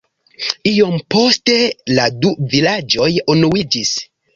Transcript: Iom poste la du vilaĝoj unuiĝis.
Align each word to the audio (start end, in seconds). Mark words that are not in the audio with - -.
Iom 0.71 0.95
poste 1.17 1.59
la 1.95 2.09
du 2.25 2.35
vilaĝoj 2.57 3.15
unuiĝis. 3.39 3.99